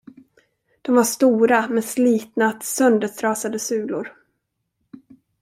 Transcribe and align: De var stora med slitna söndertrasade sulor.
De 0.81 0.95
var 0.95 1.03
stora 1.03 1.67
med 1.67 1.85
slitna 1.85 2.59
söndertrasade 2.61 3.59
sulor. 3.59 4.15